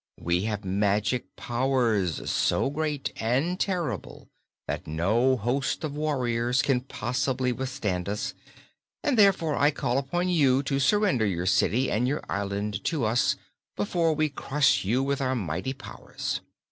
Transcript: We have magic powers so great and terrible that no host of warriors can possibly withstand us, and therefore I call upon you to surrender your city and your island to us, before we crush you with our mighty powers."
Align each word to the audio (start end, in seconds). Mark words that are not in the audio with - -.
We 0.19 0.45
have 0.45 0.65
magic 0.65 1.35
powers 1.35 2.27
so 2.27 2.71
great 2.71 3.13
and 3.17 3.59
terrible 3.59 4.29
that 4.67 4.87
no 4.87 5.37
host 5.37 5.83
of 5.83 5.95
warriors 5.95 6.63
can 6.63 6.81
possibly 6.81 7.51
withstand 7.51 8.09
us, 8.09 8.33
and 9.03 9.15
therefore 9.15 9.55
I 9.55 9.69
call 9.69 9.99
upon 9.99 10.27
you 10.27 10.63
to 10.63 10.79
surrender 10.79 11.27
your 11.27 11.45
city 11.45 11.91
and 11.91 12.07
your 12.07 12.23
island 12.27 12.83
to 12.85 13.05
us, 13.05 13.35
before 13.75 14.13
we 14.15 14.29
crush 14.29 14.83
you 14.83 15.03
with 15.03 15.21
our 15.21 15.35
mighty 15.35 15.73
powers." 15.73 16.41